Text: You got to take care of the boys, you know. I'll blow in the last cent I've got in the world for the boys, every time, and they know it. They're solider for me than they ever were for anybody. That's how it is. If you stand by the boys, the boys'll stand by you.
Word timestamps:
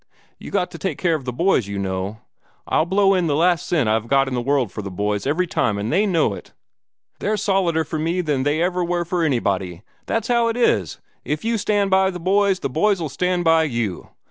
You 0.39 0.49
got 0.49 0.71
to 0.71 0.79
take 0.79 0.97
care 0.97 1.13
of 1.13 1.25
the 1.25 1.31
boys, 1.31 1.67
you 1.67 1.77
know. 1.77 2.21
I'll 2.67 2.87
blow 2.87 3.13
in 3.13 3.27
the 3.27 3.35
last 3.35 3.67
cent 3.67 3.87
I've 3.87 4.07
got 4.07 4.27
in 4.27 4.33
the 4.33 4.41
world 4.41 4.71
for 4.71 4.81
the 4.81 4.89
boys, 4.89 5.27
every 5.27 5.45
time, 5.45 5.77
and 5.77 5.93
they 5.93 6.07
know 6.07 6.33
it. 6.33 6.53
They're 7.19 7.37
solider 7.37 7.83
for 7.83 7.99
me 7.99 8.21
than 8.21 8.41
they 8.41 8.63
ever 8.63 8.83
were 8.83 9.05
for 9.05 9.21
anybody. 9.23 9.83
That's 10.07 10.27
how 10.27 10.47
it 10.47 10.57
is. 10.57 10.99
If 11.23 11.45
you 11.45 11.55
stand 11.59 11.91
by 11.91 12.09
the 12.09 12.19
boys, 12.19 12.61
the 12.61 12.67
boys'll 12.67 13.09
stand 13.09 13.43
by 13.43 13.65
you. 13.65 14.09